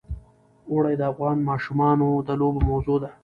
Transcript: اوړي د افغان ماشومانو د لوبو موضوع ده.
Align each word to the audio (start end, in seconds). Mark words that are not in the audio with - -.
اوړي 0.71 0.95
د 0.97 1.01
افغان 1.11 1.37
ماشومانو 1.49 2.09
د 2.27 2.29
لوبو 2.39 2.59
موضوع 2.69 2.97
ده. 3.03 3.11